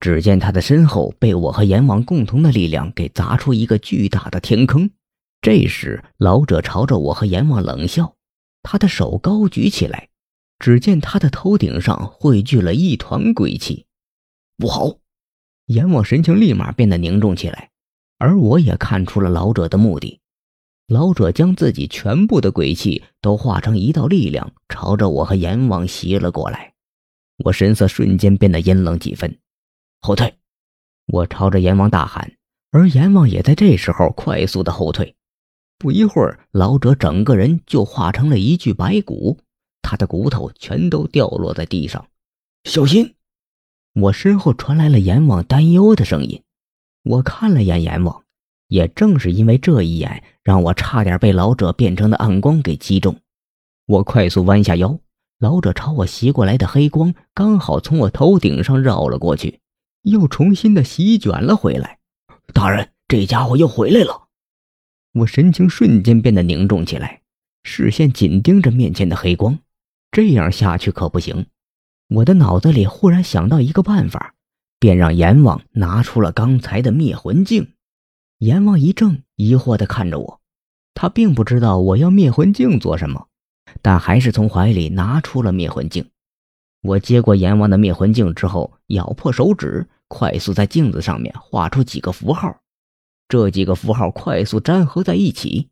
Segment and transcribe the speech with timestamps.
[0.00, 4.90] 只见他的身后被我和阎王共同的力量给砸出一个巨大的天坑。
[5.42, 8.16] 这时，老者朝着我和阎王冷笑，
[8.62, 10.08] 他的手高举起来，
[10.58, 13.86] 只见他的头顶上汇聚了一团鬼气。
[14.58, 14.96] 不好！
[15.66, 17.70] 阎王神情立马变得凝重起来，
[18.18, 20.20] 而我也看出了老者的目的。
[20.88, 26.74] 老者将自己全部的鬼气都化成一道力量，朝着我和阎王袭了过来。
[27.44, 29.38] 我神色瞬间变得阴冷几分。
[30.00, 30.34] 后退！
[31.06, 32.32] 我朝着阎王大喊，
[32.70, 35.14] 而阎王也在这时候快速的后退。
[35.78, 39.38] 不一会儿，老者整个人就化成了一具白骨，
[39.82, 42.06] 他的骨头全都掉落在地上。
[42.64, 43.14] 小心！
[43.94, 46.42] 我身后传来了阎王担忧的声音。
[47.02, 48.24] 我看了眼阎王，
[48.68, 53.16] 也正是因为这一眼，让我差点被老者变成的暗光给击中。
[53.86, 54.98] 我快速弯下腰，
[55.38, 59.60] 老者朝我袭过来的黑光刚好从我头顶上绕了过去。
[60.02, 61.98] 又重新的席卷了回来，
[62.54, 64.28] 大人，这家伙又回来了。
[65.12, 67.22] 我神情瞬间变得凝重起来，
[67.64, 69.58] 视线紧盯着面前的黑光。
[70.10, 71.46] 这样下去可不行。
[72.08, 74.34] 我的脑子里忽然想到一个办法，
[74.78, 77.72] 便让阎王拿出了刚才的灭魂镜。
[78.38, 80.40] 阎王一怔，疑惑的看着我，
[80.94, 83.28] 他并不知道我要灭魂镜做什么，
[83.82, 86.10] 但还是从怀里拿出了灭魂镜。
[86.82, 92.60] 我接过阎王的灭魂镜之后，咬破手指，快速在镜子上面画出几个符号。
[93.28, 95.68] 这几个符号快速粘合在一起，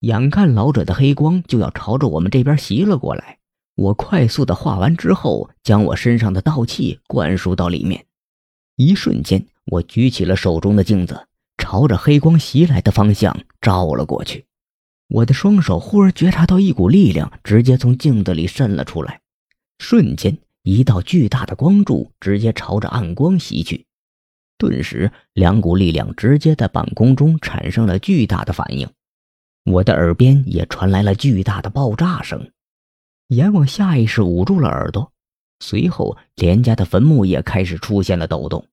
[0.00, 3.38] 眼看老者的黑光就要朝着我们这边袭了过来。
[3.74, 8.04] 我快速的画完之后，将我身上的道气灌输到里面。
[8.76, 14.46] 一瞬间，我举起了手中的镜子，朝着黑光袭来的方向照了过去。
[15.08, 19.21] 我的双手忽然觉察到一股力量，直接从镜子里渗了出来。
[19.82, 23.84] 瞬间，一道巨大的光柱直接朝着暗光袭去，
[24.56, 28.88] 顿时，两股力量直接在半空中产生了巨大的反应。
[29.64, 32.52] 我的耳边也传来了巨大的爆炸声，
[33.26, 35.12] 阎王下意识捂住了耳朵，
[35.58, 38.64] 随后，连家的坟墓也开始出现了抖动。